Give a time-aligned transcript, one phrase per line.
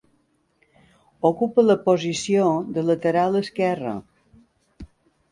[1.29, 3.93] Ocupa la posició de lateral esquerre.